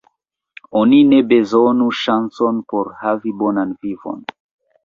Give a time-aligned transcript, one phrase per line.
[0.79, 4.27] Oni ne bezonu ŝancon por havi bonan vivon.